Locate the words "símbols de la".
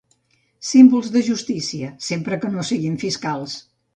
0.69-1.23